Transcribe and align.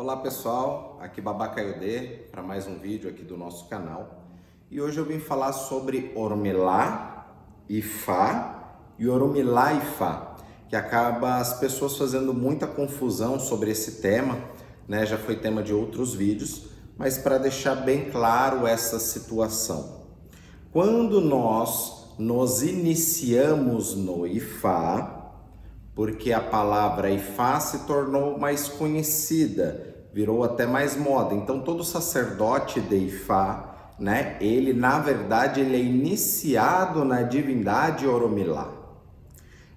Olá 0.00 0.16
pessoal, 0.16 0.98
aqui 0.98 1.20
Babacaiodê 1.20 2.22
para 2.30 2.42
mais 2.42 2.66
um 2.66 2.78
vídeo 2.78 3.10
aqui 3.10 3.22
do 3.22 3.36
nosso 3.36 3.68
canal. 3.68 4.24
E 4.70 4.80
hoje 4.80 4.96
eu 4.96 5.04
vim 5.04 5.18
falar 5.18 5.52
sobre 5.52 6.10
Oromilá, 6.16 7.26
Ifá 7.68 8.78
e 8.98 9.06
Oromilá 9.06 9.74
Ifá, 9.74 10.36
que 10.70 10.74
acaba 10.74 11.36
as 11.36 11.60
pessoas 11.60 11.98
fazendo 11.98 12.32
muita 12.32 12.66
confusão 12.66 13.38
sobre 13.38 13.72
esse 13.72 14.00
tema, 14.00 14.38
né? 14.88 15.04
Já 15.04 15.18
foi 15.18 15.36
tema 15.36 15.62
de 15.62 15.74
outros 15.74 16.14
vídeos, 16.14 16.70
mas 16.96 17.18
para 17.18 17.36
deixar 17.36 17.74
bem 17.74 18.10
claro 18.10 18.66
essa 18.66 18.98
situação. 18.98 20.06
Quando 20.72 21.20
nós 21.20 22.14
nos 22.18 22.62
iniciamos 22.62 23.94
no 23.94 24.26
Ifá, 24.26 25.19
porque 26.00 26.32
a 26.32 26.40
palavra 26.40 27.10
Ifá 27.10 27.60
se 27.60 27.80
tornou 27.80 28.38
mais 28.38 28.66
conhecida, 28.66 29.98
virou 30.14 30.42
até 30.42 30.66
mais 30.66 30.96
moda. 30.96 31.34
Então 31.34 31.60
todo 31.60 31.84
sacerdote 31.84 32.80
de 32.80 32.96
Ifá, 32.96 33.92
né, 33.98 34.38
ele 34.40 34.72
na 34.72 34.98
verdade 34.98 35.60
ele 35.60 35.76
é 35.76 35.78
iniciado 35.78 37.04
na 37.04 37.20
divindade 37.20 38.06
Oromilá. 38.06 38.72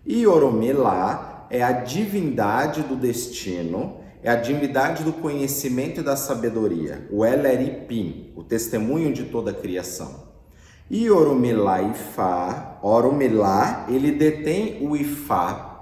E 0.05 0.25
Oromilá 0.25 1.45
é 1.49 1.61
a 1.61 1.73
divindade 1.73 2.83
do 2.83 2.95
destino, 2.95 3.97
é 4.23 4.31
a 4.31 4.37
divindade 4.37 5.03
do 5.03 5.11
conhecimento 5.11 5.99
e 5.99 6.03
da 6.05 6.15
sabedoria, 6.15 7.05
o 7.11 7.25
Eleripim, 7.25 8.31
o 8.33 8.43
testemunho 8.43 9.11
de 9.11 9.25
toda 9.25 9.51
a 9.51 9.53
criação. 9.53 10.23
E 10.89 11.11
Oromilá 11.11 11.81
Ifá, 11.81 12.79
Oromilá, 12.81 13.87
ele 13.89 14.13
detém 14.13 14.87
o 14.87 14.95
Ifá, 14.95 15.72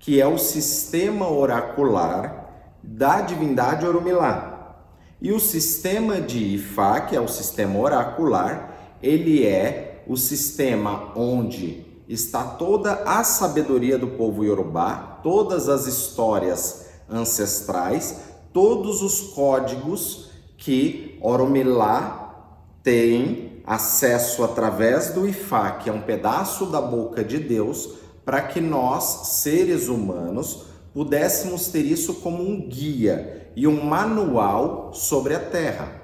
que 0.00 0.20
é 0.20 0.26
o 0.26 0.38
sistema 0.38 1.30
oracular 1.30 2.68
da 2.82 3.20
divindade 3.20 3.86
Orumilá. 3.86 4.78
E 5.20 5.30
o 5.30 5.38
sistema 5.38 6.20
de 6.20 6.54
Ifá, 6.54 7.00
que 7.02 7.14
é 7.14 7.20
o 7.20 7.28
sistema 7.28 7.78
oracular, 7.78 8.96
ele 9.02 9.46
é 9.46 10.02
o 10.06 10.16
sistema 10.16 11.12
onde 11.14 11.86
está 12.08 12.42
toda 12.42 12.94
a 13.04 13.22
sabedoria 13.22 13.98
do 13.98 14.08
povo 14.08 14.42
Yorubá, 14.42 15.20
todas 15.22 15.68
as 15.68 15.86
histórias 15.86 16.86
ancestrais, 17.08 18.20
todos 18.52 19.02
os 19.02 19.20
códigos 19.32 20.30
que 20.56 21.18
Orumilá 21.20 22.56
tem 22.82 23.62
acesso 23.66 24.42
através 24.42 25.10
do 25.10 25.28
Ifá, 25.28 25.72
que 25.72 25.90
é 25.90 25.92
um 25.92 26.00
pedaço 26.00 26.66
da 26.66 26.80
boca 26.80 27.22
de 27.22 27.38
Deus, 27.38 28.00
para 28.30 28.42
que 28.42 28.60
nós, 28.60 29.02
seres 29.42 29.88
humanos, 29.88 30.66
pudéssemos 30.94 31.66
ter 31.66 31.80
isso 31.80 32.14
como 32.20 32.48
um 32.48 32.60
guia 32.60 33.50
e 33.56 33.66
um 33.66 33.82
manual 33.84 34.90
sobre 34.94 35.34
a 35.34 35.40
Terra. 35.40 36.00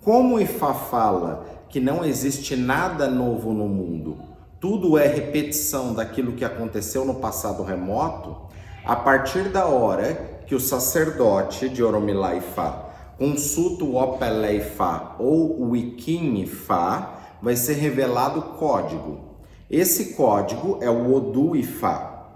Como 0.00 0.38
Ifá 0.38 0.72
fala 0.72 1.44
que 1.68 1.80
não 1.80 2.04
existe 2.04 2.54
nada 2.54 3.10
novo 3.10 3.52
no 3.52 3.66
mundo, 3.66 4.16
tudo 4.60 4.96
é 4.96 5.08
repetição 5.08 5.92
daquilo 5.92 6.34
que 6.34 6.44
aconteceu 6.44 7.04
no 7.04 7.16
passado 7.16 7.64
remoto, 7.64 8.36
a 8.84 8.94
partir 8.94 9.48
da 9.48 9.66
hora 9.66 10.14
que 10.46 10.54
o 10.54 10.60
sacerdote 10.60 11.68
de 11.68 11.82
Oromilá 11.82 12.36
Ifá 12.36 12.84
consulta 13.18 13.82
o 13.82 13.96
Opelé 13.96 14.58
Ifá 14.58 15.16
ou 15.18 15.60
o 15.60 15.74
Ikin 15.74 16.36
Ifá, 16.36 17.36
vai 17.42 17.56
ser 17.56 17.74
revelado 17.74 18.38
o 18.38 18.42
código. 18.58 19.33
Esse 19.76 20.14
código 20.14 20.78
é 20.80 20.88
o 20.88 21.12
Odu 21.12 21.56
Ifá. 21.56 22.28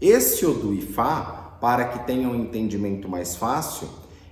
Esse 0.00 0.46
Odu 0.46 0.72
Ifá, 0.72 1.58
para 1.60 1.84
que 1.88 2.06
tenha 2.06 2.26
um 2.26 2.34
entendimento 2.34 3.06
mais 3.06 3.36
fácil, 3.36 3.86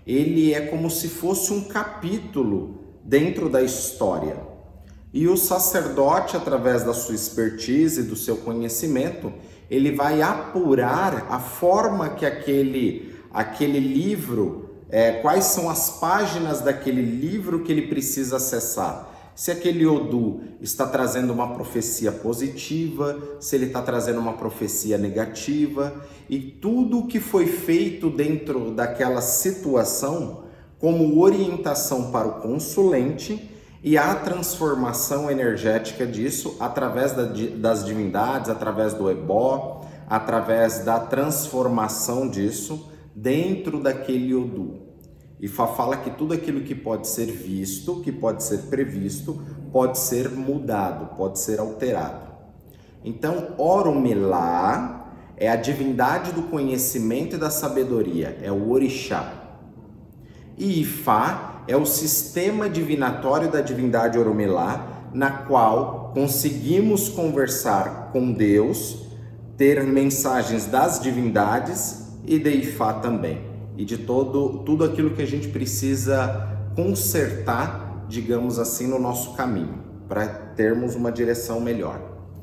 ele 0.06 0.54
é 0.54 0.62
como 0.62 0.90
se 0.90 1.08
fosse 1.08 1.52
um 1.52 1.64
capítulo 1.64 2.80
dentro 3.04 3.50
da 3.50 3.60
história. 3.60 4.38
E 5.12 5.28
o 5.28 5.36
sacerdote, 5.36 6.38
através 6.38 6.82
da 6.82 6.94
sua 6.94 7.14
expertise, 7.14 8.02
do 8.04 8.16
seu 8.16 8.38
conhecimento, 8.38 9.30
ele 9.70 9.92
vai 9.92 10.22
apurar 10.22 11.26
a 11.28 11.38
forma 11.38 12.14
que 12.14 12.24
aquele, 12.24 13.14
aquele 13.30 13.78
livro, 13.78 14.70
é, 14.88 15.12
quais 15.20 15.44
são 15.44 15.68
as 15.68 16.00
páginas 16.00 16.62
daquele 16.62 17.02
livro 17.02 17.62
que 17.62 17.70
ele 17.70 17.88
precisa 17.88 18.38
acessar 18.38 19.13
se 19.34 19.50
aquele 19.50 19.84
Odu 19.86 20.40
está 20.60 20.86
trazendo 20.86 21.32
uma 21.32 21.54
profecia 21.54 22.12
positiva, 22.12 23.18
se 23.40 23.56
ele 23.56 23.66
está 23.66 23.82
trazendo 23.82 24.20
uma 24.20 24.34
profecia 24.34 24.96
negativa, 24.96 25.92
e 26.28 26.38
tudo 26.38 27.00
o 27.00 27.06
que 27.06 27.18
foi 27.18 27.46
feito 27.46 28.08
dentro 28.08 28.70
daquela 28.70 29.20
situação 29.20 30.44
como 30.78 31.20
orientação 31.20 32.10
para 32.10 32.28
o 32.28 32.40
consulente 32.40 33.50
e 33.82 33.98
a 33.98 34.14
transformação 34.14 35.30
energética 35.30 36.06
disso 36.06 36.56
através 36.60 37.12
das 37.12 37.84
divindades, 37.84 38.48
através 38.48 38.94
do 38.94 39.10
ebó, 39.10 39.84
através 40.08 40.84
da 40.84 41.00
transformação 41.00 42.28
disso 42.28 42.90
dentro 43.14 43.80
daquele 43.80 44.34
Odu. 44.34 44.93
Fá 45.48 45.66
fala 45.66 45.96
que 45.96 46.10
tudo 46.10 46.32
aquilo 46.32 46.60
que 46.60 46.74
pode 46.74 47.08
ser 47.08 47.26
visto, 47.26 48.00
que 48.00 48.12
pode 48.12 48.42
ser 48.42 48.58
previsto, 48.70 49.42
pode 49.72 49.98
ser 49.98 50.30
mudado, 50.30 51.16
pode 51.16 51.38
ser 51.38 51.58
alterado. 51.58 52.32
Então, 53.04 53.48
Orumilá 53.58 55.10
é 55.36 55.50
a 55.50 55.56
divindade 55.56 56.32
do 56.32 56.44
conhecimento 56.44 57.36
e 57.36 57.38
da 57.38 57.50
sabedoria, 57.50 58.38
é 58.40 58.50
o 58.50 58.70
Orixá. 58.70 59.32
E 60.56 60.80
Ifá 60.80 61.64
é 61.66 61.76
o 61.76 61.84
sistema 61.84 62.68
divinatório 62.68 63.50
da 63.50 63.60
divindade 63.60 64.18
Orumilá, 64.18 65.10
na 65.12 65.30
qual 65.30 66.12
conseguimos 66.14 67.08
conversar 67.08 68.10
com 68.12 68.32
Deus, 68.32 69.08
ter 69.56 69.82
mensagens 69.82 70.66
das 70.66 71.00
divindades 71.00 72.12
e 72.24 72.38
de 72.38 72.50
Ifá 72.50 72.94
também 72.94 73.53
e 73.76 73.84
de 73.84 73.98
todo 73.98 74.60
tudo 74.64 74.84
aquilo 74.84 75.10
que 75.10 75.22
a 75.22 75.26
gente 75.26 75.48
precisa 75.48 76.70
consertar, 76.76 78.06
digamos 78.08 78.58
assim, 78.58 78.86
no 78.86 78.98
nosso 78.98 79.34
caminho, 79.34 79.82
para 80.08 80.26
termos 80.26 80.94
uma 80.94 81.10
direção 81.10 81.60
melhor, 81.60 82.00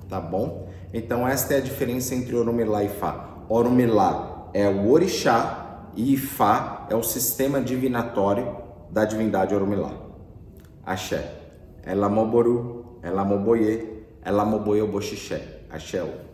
tá 0.09 0.19
bom? 0.19 0.69
Então 0.93 1.27
esta 1.27 1.53
é 1.53 1.57
a 1.57 1.61
diferença 1.61 2.15
entre 2.15 2.35
Orumilá 2.35 2.83
e 2.83 2.89
Fá. 2.89 3.43
Orumilá 3.49 4.49
é 4.53 4.67
o 4.67 4.89
orixá 4.89 5.89
e 5.95 6.13
Ifá 6.13 6.87
é 6.89 6.95
o 6.95 7.03
sistema 7.03 7.61
divinatório 7.61 8.57
da 8.89 9.05
divindade 9.05 9.53
Orumilá. 9.53 9.93
Axé. 10.85 11.37
Elamoboru, 11.85 12.99
Elamoboye, 13.03 14.05
Elamoboye 14.25 14.81
Oboxixé. 14.81 15.65
Axé. 15.69 16.30